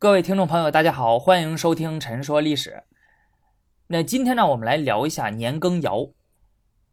[0.00, 2.70] 各位听众朋友，大家好，欢迎收听《陈说历史》。
[3.88, 6.08] 那今天呢，我们来聊一下年羹尧。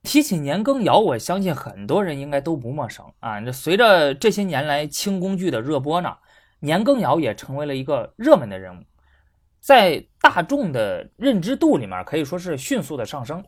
[0.03, 3.39] 提起年羹尧，我相信很多人应该都不陌生啊。
[3.39, 6.17] 这随着这些年来清宫剧的热播呢，
[6.59, 8.83] 年羹尧也成为了一个热门的人物，
[9.61, 13.41] 在大众的认知度里面可以说是迅速的上升。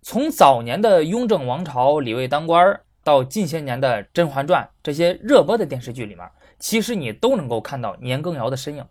[0.00, 6.26] 从早年的雍正王朝李卫当官，到近些年的《甄嬛传》这些热播的电视剧里面。
[6.60, 8.86] 其实你都能够看到年羹尧的身影，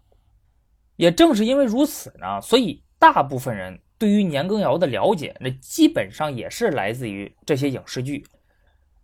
[0.98, 8.26] 也正是因为如此呢，所以大部分人对于年羹尧的了解，那基本上也是来自于这些影视剧。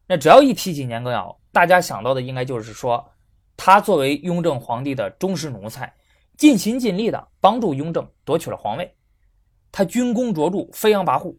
[0.08, 3.12] 那只要一提起年羹尧，大家想到的应该就是说，
[3.56, 5.94] 他作为雍正皇帝的忠实奴才，
[6.38, 8.96] 尽心尽力的帮助雍正夺取了皇位。
[9.72, 11.36] 他军功卓著，飞扬跋扈。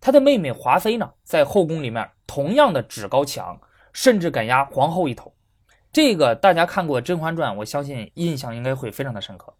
[0.00, 3.60] 他的妹妹华妃呢，在后宫里面同样的趾高气昂，
[3.92, 5.32] 甚至敢压皇后一头。
[5.96, 9.56] 这个大家看过《甄嬛传》，我相信印象应该会非常的深刻。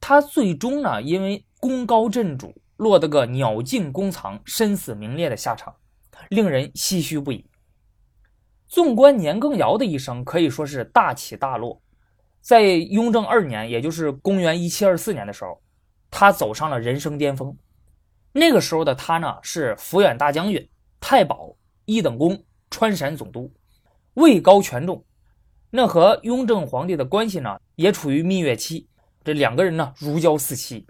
[0.00, 5.76] 他最终呢，因为功高震主，落得个鸟尽弓藏、身死名裂的下场，
[6.28, 7.48] 令人唏嘘不已。
[8.66, 11.80] 纵观年羹尧的一生，可以说是大起大落。
[12.40, 15.62] 在雍正二年，也就是公元一七二四年的时候，
[16.10, 17.56] 他走上了人生巅峰。
[18.32, 23.48] 那个时候的他呢，是抚远大将军、太保、一等功、川陕总督，
[24.14, 25.04] 位高权重。
[25.74, 28.86] 那和雍正皇帝的关系呢，也处于蜜月期。
[29.24, 30.86] 这两个人呢，如胶似漆，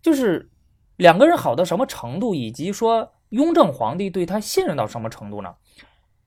[0.00, 0.48] 就是
[0.94, 5.52] 两个人好到什么程度，以及说雍正皇帝对他信任到什么程度呢？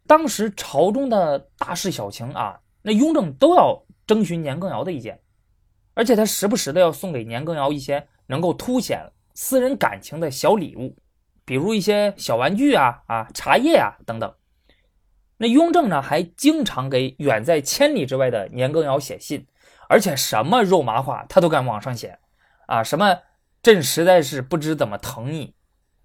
[0.05, 5.21] 当时朝中的大事小情啊，那雍正都要征询年羹尧的意见，
[5.93, 10.97] 而且他时不时的要送给年羹尧一些能够凸显私人感情的小礼物，
[11.45, 14.33] 比如一些小玩具啊、啊茶叶啊等等。
[15.37, 19.45] 那雍正呢，还经常给远在千里之外的年羹尧写信，
[19.89, 22.19] 而且什么肉麻话他都敢往上写，
[22.67, 23.19] 啊，什么
[23.61, 25.55] 朕实在是不知怎么疼你，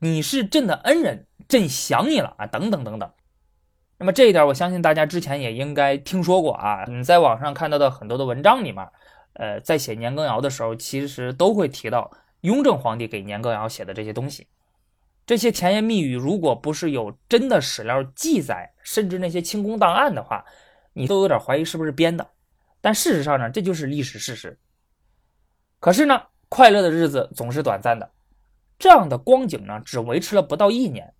[0.00, 3.10] 你是朕的恩人，朕想你了啊，等等等等。
[3.98, 6.84] 那么这一点，我相信大家之前也应该听说过啊。
[6.86, 8.88] 你在网上看到的很多的文章里面，
[9.32, 12.10] 呃，在写年羹尧的时候，其实都会提到
[12.42, 14.46] 雍正皇帝给年羹尧写的这些东西。
[15.28, 20.42] 这些甜言蜜语，如果不是有真的史料记载，甚至那些清宫档案的话，
[20.94, 22.26] 你都有点怀疑是不是编的。
[22.80, 24.58] 但事实上呢，这就是历史事实。
[25.80, 26.18] 可是呢，
[26.48, 28.10] 快乐的日子总是短暂的，
[28.78, 31.12] 这样的光景呢，只维持了不到一年，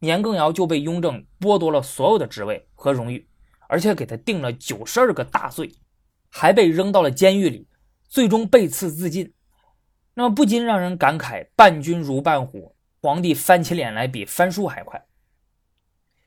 [0.00, 3.26] 年羹尧就被雍正剥夺了所有的职位和荣誉，
[3.70, 5.72] 而且给他定了九十二个大罪，
[6.28, 7.66] 还被扔到了监狱里，
[8.06, 9.32] 最终被刺自尽。
[10.12, 12.75] 那么不禁让人感慨：伴君如伴虎。
[13.06, 15.06] 皇帝翻起脸来比翻书还快。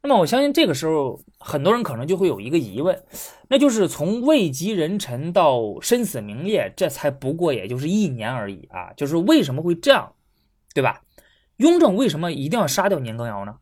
[0.02, 3.04] 那么，我相信这个时候很多人可能就会有一个疑问，
[3.50, 8.94] 那就是从位极人臣到身死名裂，这才不过也就是一年而已啊！
[8.96, 10.14] 就是为什么会这样，
[10.74, 11.02] 对吧？
[11.58, 13.58] 雍正为什么一定要杀掉年羹尧呢？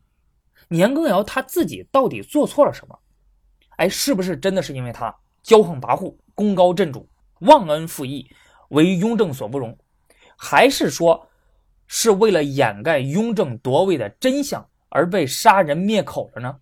[0.67, 2.99] 年羹尧他自己到底做错了什么？
[3.78, 8.29] 哎，是不是真的是因为他骄横跋扈、功高震主、忘恩负义，
[8.69, 9.75] 为雍正所不容，
[10.38, 11.28] 还是说？
[11.88, 16.59] 是为了掩盖雍正夺位的真相而被杀人灭口了呢？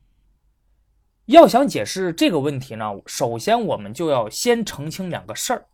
[1.25, 5.65] 要想解释这个问题呢，首先我们就要先澄清两个事儿。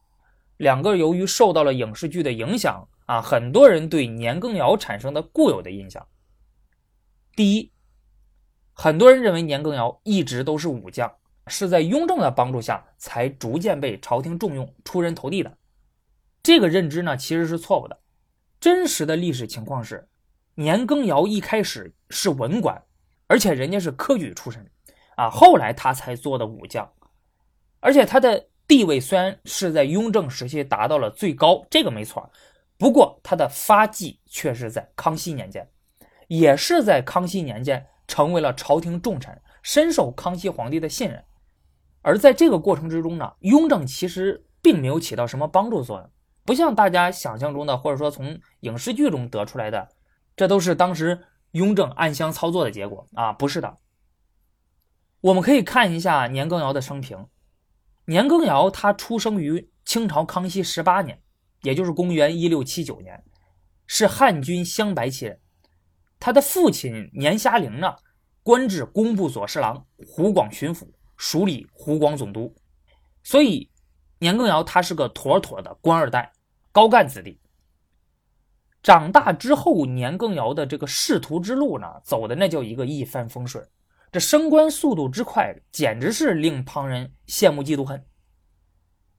[0.57, 6.07] 两个由于受到了影视剧的影响啊，很多人对年羹尧产生的固有的印象。
[7.35, 7.71] 第一，
[8.73, 11.11] 很多人认为年羹尧一直都是武将，
[11.47, 15.57] 是在雍正的帮助下才逐渐被朝廷重用、出人头地的。
[16.43, 17.99] 这个认知呢，其实是错误的。
[18.61, 20.07] 真实的历史情况是，
[20.53, 22.79] 年羹尧一开始是文官，
[23.25, 24.63] 而且人家是科举出身，
[25.15, 26.87] 啊，后来他才做的武将，
[27.79, 32.31] 而且他的地位虽然是在雍正时期达到了最高，这个没错，
[32.77, 35.67] 不过他的发迹却是在康熙年间，
[36.27, 41.25] 也是在康熙年间成为了朝廷重臣，深受康熙皇帝的信任，
[42.03, 46.07] 而在这个过程之中呢，雍正其实并没有起到什么帮助作用。
[46.43, 49.89] 不像大家想象中的，或者说从影视剧中得出来的，
[50.35, 53.31] 这都是当时雍正暗箱操作的结果啊！
[53.31, 53.77] 不是的，
[55.21, 57.27] 我们可以看一下年羹尧的生平。
[58.05, 61.21] 年羹尧他出生于清朝康熙十八年，
[61.61, 63.23] 也就是公元一六七九年，
[63.85, 65.39] 是汉军镶白旗人。
[66.19, 67.95] 他的父亲年虾龄呢，
[68.41, 70.87] 官至工部左侍郎、湖广巡抚，
[71.17, 72.55] 署理湖广总督，
[73.21, 73.70] 所以。
[74.21, 76.31] 年羹尧他是个妥妥的官二代，
[76.71, 77.39] 高干子弟。
[78.83, 83.67] 长大之后，年羹尧的这个仕途之路呢，走的那叫一个一帆风顺，
[84.11, 88.05] 这升官速度之快，简直是令旁人羡慕嫉妒恨。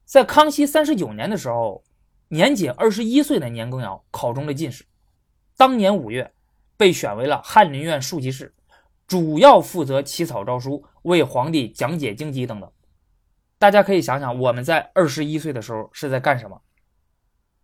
[0.04, 1.82] 在康熙三十九年的时候，
[2.28, 4.84] 年仅二十一岁的年羹尧考中了进士，
[5.56, 6.32] 当年五月
[6.76, 8.54] 被选为了翰林院庶吉士，
[9.08, 12.70] 主要负责起草诏书、为皇帝讲解经籍等等。
[13.62, 16.60] 大家可以想想，我们在二十一岁的时候是在干什么？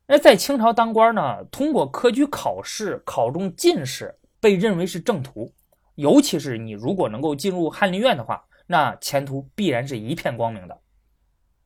[0.07, 5.53] 那在清朝当官呢，通过科举考试考中进士，被认为是正途。
[5.97, 10.79] 尤其是你如果能够进入翰林院的话，那前途必然是一片光明的。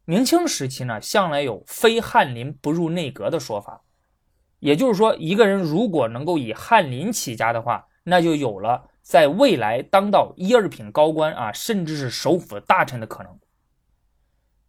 [0.06, 3.82] 明清时期呢，向来有“非翰林不入内阁”的说法，
[4.60, 13.38] 也就是说，一个人如果能够以翰林起家的话，那就有了在未来当到一二品高官啊，甚至是首辅大臣的可能。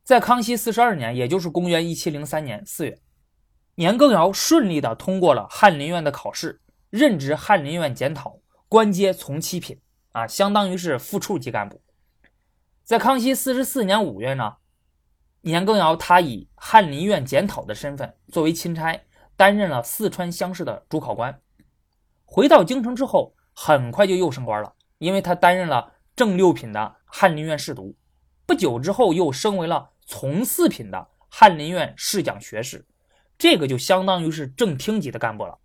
[0.04, 3.00] 在康熙四十二年，也就是公元一七零三年四月，
[3.76, 9.80] 年羹尧顺利的通过了翰林院的考试，任职翰林院检讨，官阶从七品，
[10.12, 11.82] 啊，相当于是副处级干部。
[12.84, 14.58] 在康熙四十四年五月呢，
[15.40, 19.00] 年羹尧他以翰林院检讨的身份作为钦差，
[19.38, 21.40] 担任了四川乡试的主考官。
[22.26, 27.96] 回到京城之后，很快就又升官了，因为他担任了正六品的翰林院侍读。
[28.46, 29.92] 不久之后，又升为了。
[30.06, 32.86] 从四品的翰林院侍讲学士，
[33.38, 35.60] 这个就相当于是正厅级的干部了。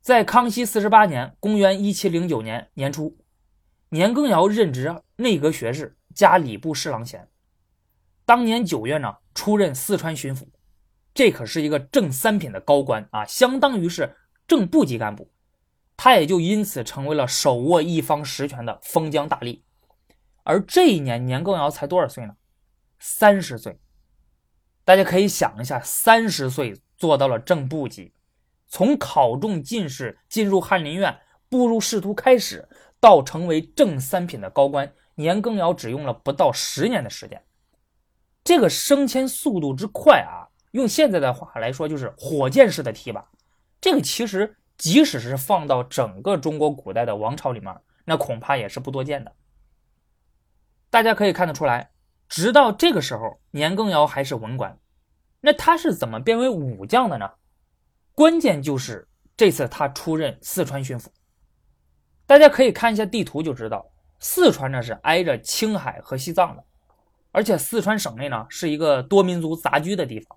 [0.00, 3.18] 在康熙四十八年（公元一七零九年）年初，
[3.88, 7.28] 年羹尧任职内阁学士加礼部侍郎衔。
[8.24, 10.46] 当年九月呢，出任四川巡抚，
[11.12, 15.30] 这可是一个正三品的高官啊，相当于是正部级干部。
[15.96, 19.62] 他也就因此成为了手握一方实权的封疆大吏。
[20.44, 22.36] 而这一年，年羹尧才多少岁呢？
[22.98, 23.78] 三十岁，
[24.84, 28.12] 大家可以想一下，三十岁做到了正部级，
[28.66, 32.68] 从考中进士、进入翰林院、步入仕途开始，
[33.00, 37.42] 到成为正三品的高官，年羹尧只用了不到十年的时间。
[38.42, 43.28] 这个升迁速度之快啊，用现在的话来说，就是火箭式的提拔。
[43.80, 49.32] 这个其实即使是放到整个中国古代的王朝里面，那恐怕也是不多见的。
[50.90, 51.90] 大家可以看得出来。
[52.28, 54.78] 直到这个时候，年羹尧还是文官，
[55.40, 57.30] 那他是怎么变为武将的呢？
[58.14, 59.06] 关键就是
[59.36, 61.06] 这次他出任四川巡抚。
[62.26, 63.86] 大家可以看一下地图就知道，
[64.18, 66.64] 四川呢是挨着青海和西藏的，
[67.30, 70.36] 而且四川省内呢是一个多民族杂居的地方，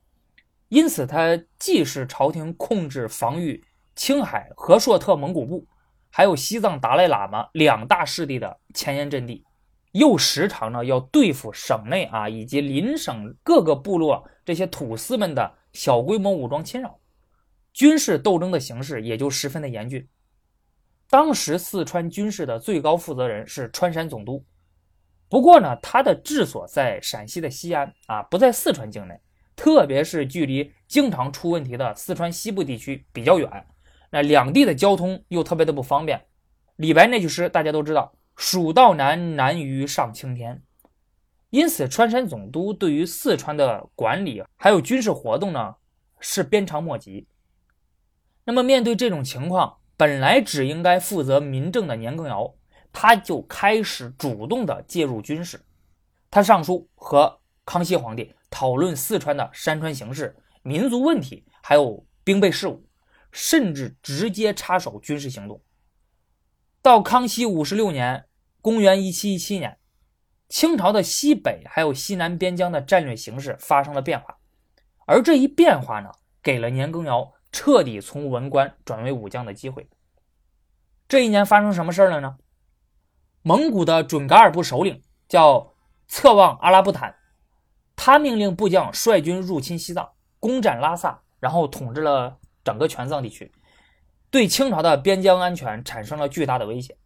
[0.67, 3.65] 因此它既是朝廷控制防御
[3.95, 5.65] 青海和硕特蒙古部，
[6.11, 9.43] 还有西藏达赖喇嘛两大势力的前沿阵地。
[9.93, 16.99] 又时常呢要对付省内啊以及邻省各个部落这些土司们的小规模武装侵扰，
[17.73, 20.07] 军事斗争的形势也就十分的严峻。
[21.09, 24.45] 当时四川军事的最高负责人是川陕总督，
[25.27, 29.19] 不过呢他的治所在陕西的西安啊，不在四川境内，
[29.55, 33.65] 特别是距离经常出问题的四川西部地区比较远，
[34.11, 36.23] 那两地的交通又特别的不方便。
[36.75, 38.13] 李白那句诗大家都知道。
[38.41, 40.63] 蜀道难，难于上青天。
[41.49, 45.75] 因此，川陕总督对于四川的管理还有军事活动呢，
[46.21, 47.27] 是鞭长莫及。
[48.45, 52.55] 那么，面对这种情况，本来只应该负责民政的年羹尧，
[52.93, 55.61] 他就开始主动的介入军事。
[56.31, 62.87] 他上书和康熙皇帝讨论四川的山川形势、民族问题，还有兵备事务，
[63.33, 65.61] 甚至直接插手军事行动。
[66.81, 68.23] 到康熙五十六年。
[68.61, 69.77] 公元一七一七年，
[70.49, 74.37] 清朝的西北还有西南边疆的战略形势发生了变化，
[75.05, 76.11] 而这一变化呢，
[76.43, 79.89] 给了年羹尧彻底从文官转为武将的机会。
[81.07, 82.37] 这一年发生什么事了呢？
[83.41, 85.73] 蒙古的准噶尔部首领叫
[86.07, 87.15] 策旺阿拉布坦，
[87.95, 93.51] 他命令部将率军入侵西藏，攻占拉萨，然后统治了整个全藏地区，
[94.29, 96.97] 对清朝的边疆安全产生了巨大的威胁。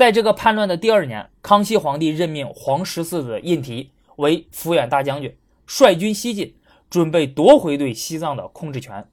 [0.00, 6.56] 在这个叛乱的第二年，康熙皇帝任命皇十四子胤禔为抚远大将军，率军西进，
[6.88, 9.06] 准备夺回对西藏的控制权。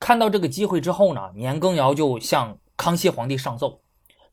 [0.00, 3.80] 看到这个机会之后呢，年羹尧就向康熙皇帝上奏，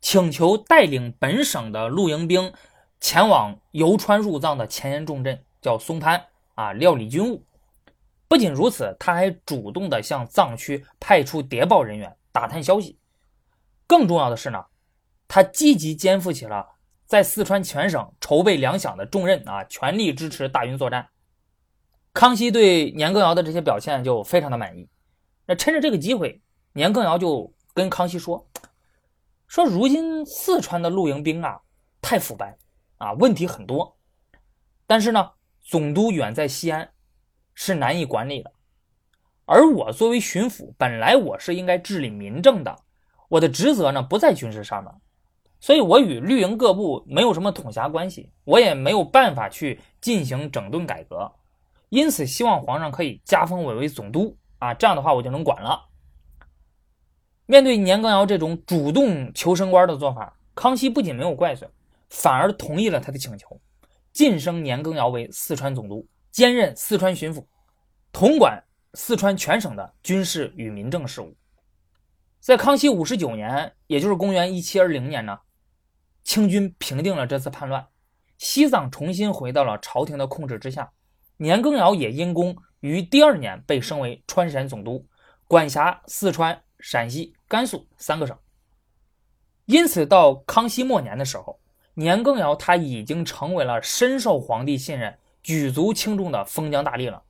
[0.02, 2.52] 请求带领本省的露营兵
[3.00, 6.20] 前往游川入藏的前沿重镇，叫松潘
[6.56, 7.46] 啊，料理军务。
[8.28, 12.98] 不仅如此，他还主动的向藏区派出谍报人员打探消息。
[13.86, 14.66] 更重要的是呢。
[15.34, 16.64] 他积极肩负起了
[17.08, 21.10] 在四川全省筹备粮饷的重任啊，全力支持大军作战。
[22.14, 24.88] 康熙对年羹尧的这些表现就非常的满意。
[25.48, 26.40] 那趁着这个机会，
[26.74, 28.48] 年羹尧就跟康熙说
[29.50, 31.60] ：“说如今四川的露营兵啊，
[32.00, 32.56] 太腐败
[33.00, 33.98] 啊，问题很多。
[34.86, 35.32] 但是呢，
[35.64, 36.94] 总督远在西安，
[37.56, 38.52] 是难以管理的。
[39.46, 42.78] 而我作为巡抚，本来我是应该治理民政的，
[43.30, 44.94] 我的职责呢不在军事上面，
[45.64, 51.32] 所以我与绿营各部没有什么统辖关系，我也没有办法去进行整顿改革。
[51.88, 55.88] 因此，希望皇上可以加封我为总督啊，这样的话我就能管了。
[57.46, 61.66] 面对年羹尧这种主动求升官的做法，康熙不仅没有怪罪，
[62.10, 63.58] 反而同意了他的请求，
[64.12, 67.46] 晋升年羹尧为四川总督，兼任四川巡抚，
[68.12, 68.62] 统管
[68.96, 71.34] 四川全省的军事与民政事务。
[72.42, 75.40] 在康熙五十九年，也就是公元一七二零年呢，
[76.24, 77.86] 清军平定了这次叛乱，
[78.38, 80.92] 西藏重新回到了朝廷的控制之下。
[81.38, 85.06] 年羹尧也因功，于第二年被升为川陕总督，
[85.48, 88.38] 管辖四川、陕西、甘肃三个省。
[89.66, 91.60] 因此，到康熙末年的时候，
[91.94, 97.22] 年羹尧他已经成为了深受皇帝信任、举足轻重的封疆大吏了。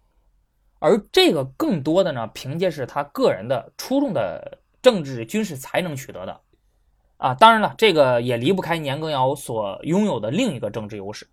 [0.80, 6.42] 而这个更多的呢，凭借是他个人的出众的政治军事才能取得的。
[7.24, 11.26] 啊，当然了，这个也离不开年羹尧所拥有的另一个政治优势。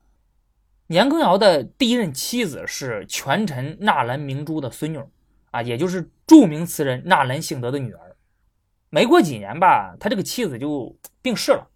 [0.87, 5.01] 年羹尧的第一任妻子是权臣纳兰明珠的孙女，
[5.51, 8.17] 啊，也就是著名词人纳兰性德的女儿。
[8.89, 11.67] 没过几年吧，他这个妻子就病逝了。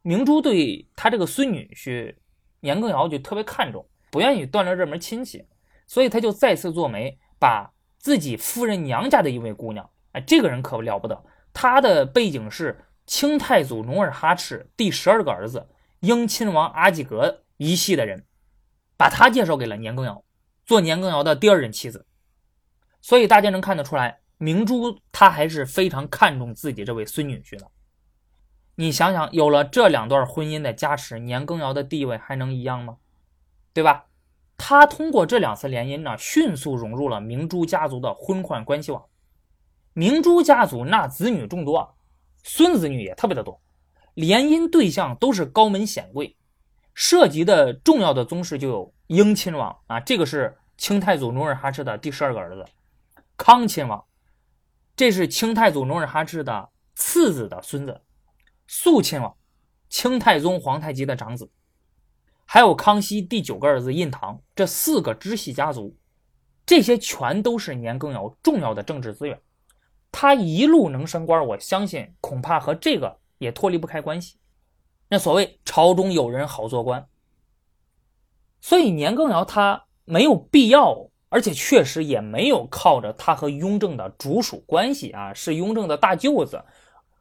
[0.00, 2.14] 明珠对他这个孙女婿
[2.60, 5.44] 年羹尧就特别看重，不愿意断了这门亲戚，
[5.86, 18.24] 所以他就再次做媒，把自己夫人娘家的一位姑娘，哎，这个人可了不得，他的背景是清太祖努尔哈赤第十二个儿子英亲王阿济格一系的人。
[18.96, 20.22] 把他介绍给了年羹尧，
[20.64, 22.06] 做年羹尧的第二任妻子。
[23.02, 27.68] 所以大家能看得出来，明珠她还是非常看重自己这位孙女婿的。
[28.76, 32.98] 你想想，有了这两段婚姻的加持，年羹尧的地位还能一样吗？
[33.72, 34.06] 对吧？
[34.56, 39.04] 他通过这两次联姻呢，迅速融入了明珠家族的婚宦关系网。
[39.94, 41.96] 明珠家族那子女众多，
[42.42, 43.60] 孙子女也特别的多，
[44.14, 46.36] 联姻对象都是高门显贵。
[46.92, 52.64] 涉及的重要的宗室就有英亲王啊，这个是清太祖努尔哈赤的第十二个儿子；
[53.36, 54.04] 康亲王，
[54.96, 57.92] 这是清太祖努尔哈赤的次子的孙子；
[58.66, 59.34] 肃亲王，
[59.88, 61.46] 清太宗皇太极的长子；
[62.44, 65.96] 还有康熙第九个儿子胤堂，这四个支系家族，
[66.66, 69.40] 这些全都是年羹尧重要的政治资源。
[70.12, 74.36] 他一路能升官，我相信恐怕和这个也脱离不开关系。
[75.08, 77.06] 那所谓朝中有人好做官，
[78.60, 86.62] 所以年羹尧他没有必要，而且确实也没有靠着他和雍正的主属关系啊，是雍正的大舅子，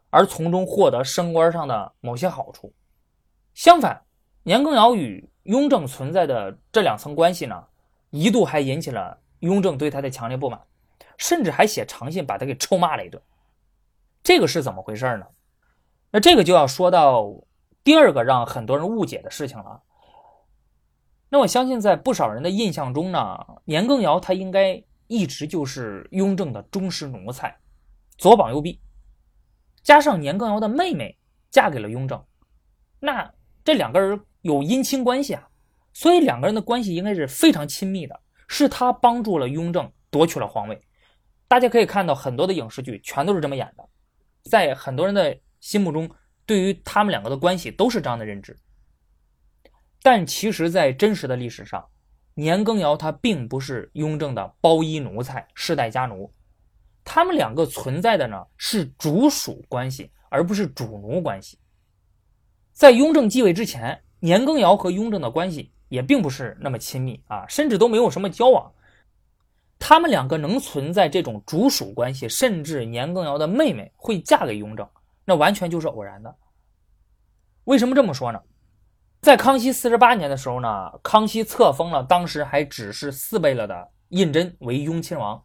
[0.10, 2.74] 而从中获得升官上的某些好处。
[3.54, 4.04] 相反，
[4.44, 7.64] 年羹尧与雍正存在的这两层关系呢，
[8.10, 10.62] 一度还引起了雍正对他的强烈不满，
[11.20, 13.22] 甚至还写长信把他给臭骂了一顿。
[14.24, 15.28] 这个是怎么回事呢？
[16.10, 17.32] 那这个就要说到。
[17.82, 19.82] 第二个让很多人误解的事情了，
[21.30, 27.58] 那我相信在不少人的印象中呢，年羹尧他应该一直就是雍正的忠实奴才，
[28.18, 28.80] 左膀右臂，
[29.82, 31.18] 加上年羹尧的妹妹
[31.50, 32.22] 嫁给了雍正，
[33.00, 33.34] 那
[33.64, 35.48] 这两个人有姻亲关系啊，
[35.94, 40.80] 所以两个人的关系应该是非常亲密的，是他帮助了雍正夺取了皇位。
[41.50, 43.84] 大家可以看到很多的影视剧全都是这么演的，
[44.44, 46.10] 在很多人的心目中。
[46.46, 48.58] 对于他们两个的关系都是这样的认知，
[50.02, 51.86] 但其实，在真实的历史上，
[52.34, 56.34] 年羹尧他并不是雍正的包衣奴才、世代家奴，
[57.04, 61.60] 他们两个存在的呢是主属关系，而不是主奴关系。
[62.74, 68.74] 在雍正继位之前，年羹尧和雍正的关系也并不是那么亲密啊，甚至都没有什么交往。
[69.80, 74.88] 他们两个能存在这种主属关系，甚至年羹尧的妹妹会嫁给雍正。
[75.26, 76.36] 那完全就是偶然的。
[77.64, 78.40] 为什么这么说呢？
[79.22, 85.42] 在康熙四十八年的时候呢，康熙册封了当时还只是四贝勒的胤禛为雍亲王。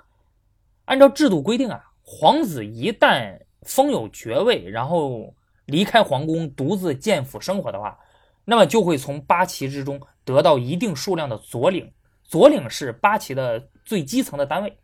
[0.86, 5.34] 按照制度规定啊，皇子一旦封有爵位，然后
[5.66, 7.98] 离开皇宫独自建府生活的话，
[8.44, 11.90] 那么就会从八旗之中得到一定数量的左领。
[12.22, 14.78] 左领是八旗的最基层的单位，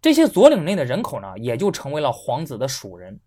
[0.00, 3.20] 这些左领内的人口呢，也就成为了皇子的属人。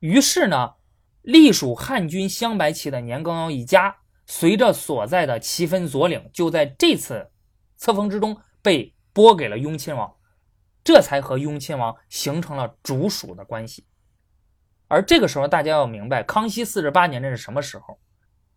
[0.00, 0.74] 于是呢，
[1.22, 7.30] 隶属汉军镶白旗的年羹尧一家，随着所在的旗分左领，就在这次
[7.76, 10.14] 册封之中被拨给了雍亲王，
[10.84, 13.86] 这才和雍亲王形成了主属的关系。
[14.88, 17.98] 而这个时候，大家要明白，康熙四十八年那是什么时候？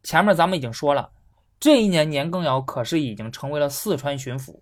[0.03, 1.12] 前面咱们已经说了，
[1.60, 4.62] 这一年年羹尧可是已经成为了四川巡抚。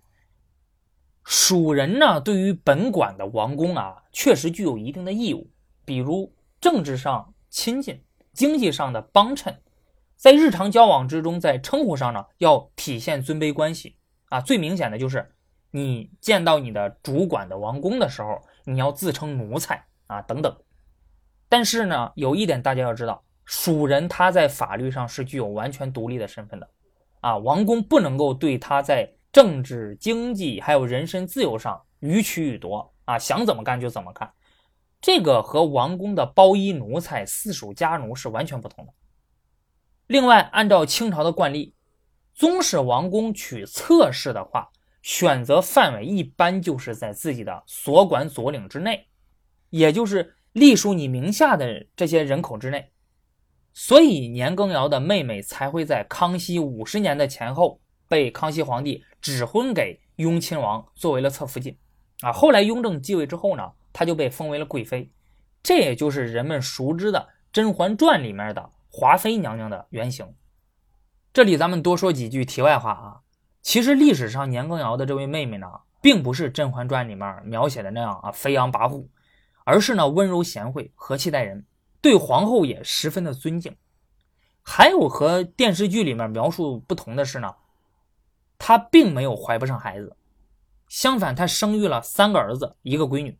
[1.30, 5.50] 蜀人呢，对于本管的王公啊，确实具有一定的义务，
[5.84, 9.60] 比如政治上亲近，经济上的帮衬，
[10.16, 13.94] 在日常交往之中，在称呼上呢，要体现尊卑关系
[14.30, 14.40] 啊。
[14.40, 15.30] 最明显的就是，
[15.70, 20.56] 你见到你的主管的王公的时候，你要自称奴才啊，等等。
[21.50, 26.70] 但是呢，有一点大家要知道，蜀人他在法律上是具有完全独立的身份的
[27.20, 29.12] 啊，王公不能够对他在。
[29.30, 34.32] 政治、经济还有人身自由上予取予夺啊，想怎么干就怎么干，
[35.00, 38.92] 这个和王公的包衣奴才、四属家奴是完全不同的。
[40.06, 41.74] 另外，按照清朝的惯例，
[42.34, 44.70] 宗室王公娶侧室的话，
[45.02, 49.06] 选择范围一般就是在自己的所管左领之内，
[49.68, 52.90] 也就是隶属你名下的这些人口之内。
[53.74, 57.78] 所以，年羹尧的妹妹才会在康熙五十年的前后。
[58.08, 61.76] 被康熙皇帝指婚给雍亲王，作为了侧福晋，
[62.22, 65.12] 啊，后来雍正继位之后呢，她就被封为了贵妃，
[65.62, 67.20] 这也就是人们熟知的
[67.52, 70.34] 《甄嬛传》里面的华妃娘娘的原型。
[71.32, 73.20] 这里咱们多说几句题外话啊，
[73.62, 75.66] 其实历史上年羹尧的这位妹妹呢，
[76.00, 79.06] 并不是《甄嬛传》里面描写的那样啊飞扬跋扈，
[79.64, 81.66] 而是呢温柔贤惠、和气待人，
[82.00, 83.76] 对皇后也十分的尊敬。
[84.62, 87.54] 还有和电视剧里面描述不同的是呢。
[88.58, 90.14] 她并没有怀不上孩子，
[90.88, 93.38] 相反，她生育了三个儿子，一个闺女，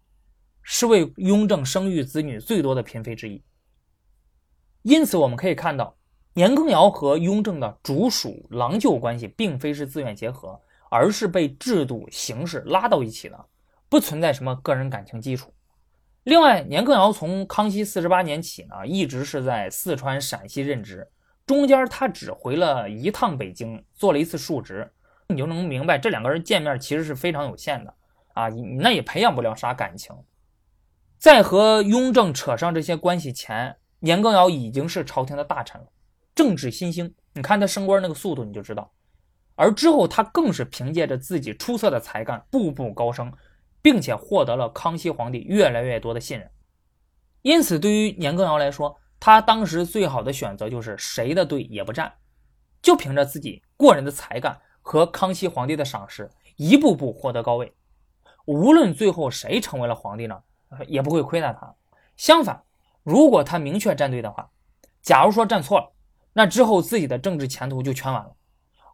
[0.63, 3.43] 是为雍正生育子女最多的嫔妃之一。
[4.83, 5.97] 因此，我们可以看到，
[6.35, 10.59] 年羹尧和雍正的主属郎舅关系并非是自愿结合，
[10.89, 13.45] 而是被制度形式拉到一起的，
[13.89, 15.53] 不存在什么个人感情基础。
[16.23, 21.11] 另外，年羹尧从康熙四十八年起呢，一直是在四川、陕西任职，
[21.45, 24.91] 中间他只回了一趟北京，做了一次述职。
[25.29, 27.95] 你就能明白，这两个人见面其实是非常有限的
[28.33, 28.49] 啊，
[28.81, 30.17] 那也培养不了啥感情。
[31.19, 35.87] 在和雍正扯上这些关系前，年羹尧已经是朝廷的大臣了，
[36.35, 37.15] 政治新兴。
[37.35, 38.91] 你看他升官那个速度，你就知道。
[39.55, 43.31] 而之后他更是凭借着自己出色的才干，步步高升，
[43.83, 46.51] 并且获得了康熙皇帝越来越多的信任。
[47.43, 52.15] 因此，对于年羹尧来说，他当时最好的选择就是谁的队也不站，
[52.81, 54.59] 就凭着自己过人的才干。
[54.89, 57.75] 和康熙皇帝的赏识，一步步获得高位。
[58.47, 60.43] 无论最后谁成为了皇帝呢，
[60.87, 61.75] 也不会亏待他。
[62.17, 62.65] 相反，
[63.03, 64.51] 如果他明确站队的话，
[65.03, 65.93] 假如说站错了，
[66.33, 68.35] 那之后自己的政治前途就全完了。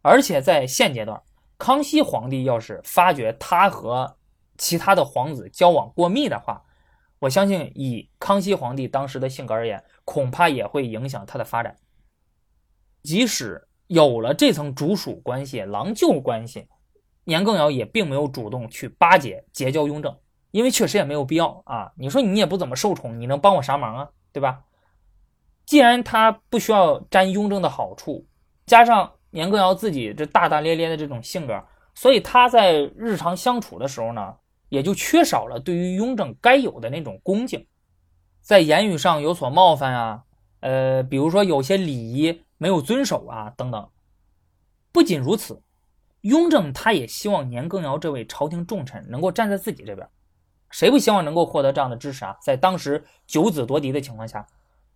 [0.03, 1.23] 而且在现阶段，
[1.59, 4.17] 康熙皇帝要是发觉他和
[4.59, 6.61] 其他的皇子交往过密的话，
[7.21, 11.77] 我相信以康熙皇帝当时的性格而言，恐怕也会影响他的发展。
[13.05, 13.69] 即使。
[13.95, 16.67] 有了这层主属关系、郎舅关系，
[17.23, 20.13] 年羹尧也并没有主动去巴结结交雍正，
[20.51, 21.93] 因为确实也没有必要啊。
[21.97, 24.11] 你说你也不怎么受宠，你能帮我啥忙啊？
[24.33, 24.65] 对吧？
[25.65, 28.27] 既然他不需要沾雍正的好处，
[28.67, 31.63] 加上年羹尧自己这大大咧咧的这种性格，
[31.95, 34.35] 所以他在日常相处的时候呢，
[34.71, 37.65] 也就缺少了对于雍正该有的那种恭敬，
[38.41, 40.23] 在言语上有所冒犯啊，
[40.59, 42.41] 呃，比如说有些礼仪。
[42.65, 43.91] 没有遵守啊，等等。
[44.91, 45.63] 不仅如此，
[46.23, 50.09] 雍正他也希望年羹尧这位朝廷重臣能够站在自己这边。
[50.71, 52.35] 谁不希望能够获得这样的支持啊？
[52.41, 54.47] 在当时九子夺嫡的情况下，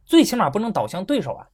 [0.07, 1.47] 最起码不能倒向对手啊。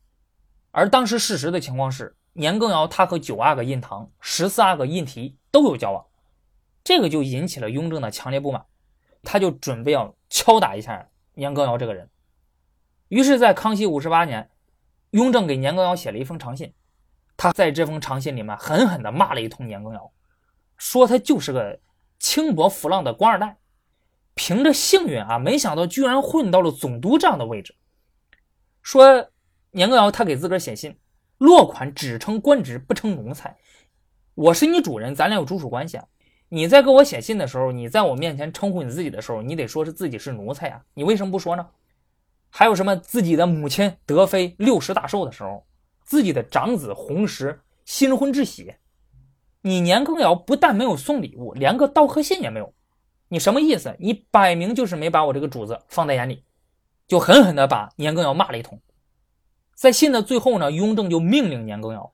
[0.71, 6.07] 而当时事实的情况是，年羹尧他和九阿哥胤堂、十四阿哥胤禔都有交往，
[6.85, 8.65] 这个就引起了雍正的强烈不满，
[9.25, 12.09] 他就准备要敲打一下年羹尧这个人。
[13.09, 14.49] 于是，在康熙五十八年。
[15.15, 16.73] 雍正给年羹尧写了一封长信，
[17.37, 20.11] 他在这封长信里面狠狠地骂了一通年羹尧，
[20.77, 21.79] 说他就是个
[22.19, 23.57] 轻薄浮浪的官二代，
[24.35, 27.77] 凭着幸运啊，没想到居然混到了总督这样的位置。
[28.83, 29.31] 说
[29.71, 30.99] 年羹尧他给自个儿写信，
[31.39, 33.57] 落款只称官职不称奴才，
[34.35, 36.05] 我是你主人，咱俩有主属关系啊。
[36.49, 41.65] 你在给我写信的时候，你在我面前称呼你自己的时候，你得说是自己是奴才啊，你为什么不说呢？
[42.57, 42.95] 还有什么？
[42.95, 45.67] 自己的母亲德妃六十大寿的时候，
[46.05, 48.77] 自己的长子弘时新婚之喜，
[49.63, 52.73] 你年羹尧不但没有送礼物，连个道贺信也没有，
[53.27, 53.97] 你什么意思？
[53.99, 56.45] 你摆明就是没把我这个主子放在眼里，
[57.09, 58.81] 就狠狠地把年羹尧骂了一通。
[59.75, 62.13] 在信的最后呢，雍正就命令年羹尧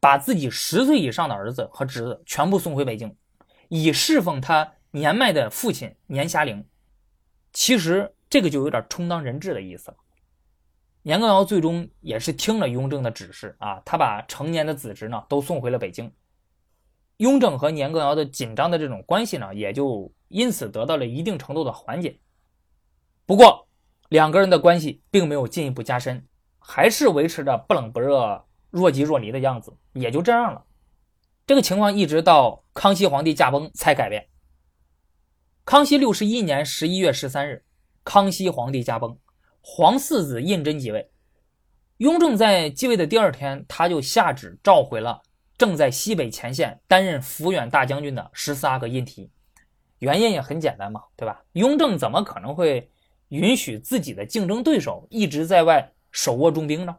[0.00, 3.14] 把自己十岁以上的儿子和侄子全部送回北京，
[3.68, 6.64] 以侍奉他年迈的父亲年遐龄。
[7.52, 8.14] 其实。
[8.34, 9.96] 这个就有点充当人质的意思了。
[11.02, 16.12] 年羹尧最终也是听了雍正的指示啊，他把成年的子侄呢都送回了北京。
[17.18, 22.18] 雍正和年羹尧的紧张的这种关系呢，也就因此得到了一定程度的缓解。
[23.24, 23.68] 不过，
[24.08, 26.26] 两个人的关系并没有进一步加深，
[26.58, 30.64] 还是维持着不冷不热、若即若离的样子，也就这样了。
[31.46, 34.26] 这个情况一直到康熙皇帝驾崩才改变。
[35.64, 37.64] 康熙六十一年十一月十三日，
[38.04, 39.18] 康熙皇帝驾崩，
[39.60, 41.10] 皇四子胤禛即位。
[41.96, 45.22] 雍正在继位的第二天，他就下旨召回了。
[45.56, 49.28] 正在西北前线担任抚远大将军的十四阿哥胤禔，
[50.00, 51.44] 原因也很简单嘛，对吧？
[51.52, 52.90] 雍正怎么可能会
[53.28, 56.96] 允许自己的竞争对手一直在外手握重兵呢？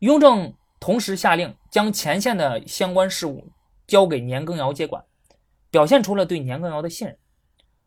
[0.00, 3.48] 雍正同时下令将前线的相关事务
[3.86, 5.02] 交给年羹尧接管，
[5.70, 7.18] 表现出了对年羹尧的信任，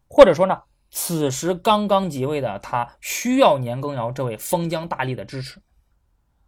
[0.08, 5.62] 或者说呢，此时刚刚即位的他需要年羹尧这位封疆大吏的支持，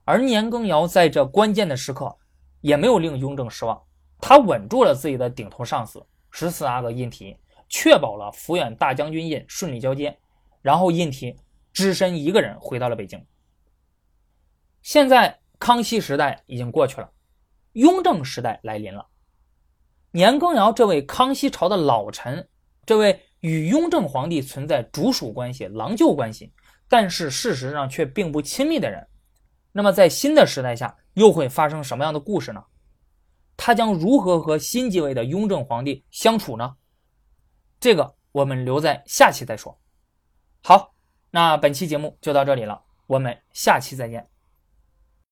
[0.05, 2.17] 而年羹尧在这关键的时刻。
[2.63, 3.81] 也没有令雍正失望，
[4.19, 7.35] 他稳住了自己的顶头上司十四阿哥胤禔，
[7.67, 10.15] 确保了抚远大将军印顺利交接，
[10.61, 11.35] 然后胤禔
[11.73, 13.25] 只身一个人回到了北京。
[14.83, 17.09] 现在康熙时代已经过去了，
[17.71, 19.07] 雍正时代来临了。
[20.11, 22.47] 年羹尧这位康熙朝的老臣，
[22.85, 26.51] 这位与雍正皇帝存在主属关系、郎舅关系，
[26.87, 29.05] 但是事实上却并不亲密的人，
[29.71, 30.97] 那么在新的时代下。
[31.15, 32.63] 又会发生什么样的故事呢？
[33.57, 36.77] 他将如何和新继位的雍正皇帝相处呢？
[37.81, 39.77] 这个我们留在下期再说。
[40.63, 40.95] 好，
[41.29, 44.25] 那本期节目就到这里了，我们下期再见。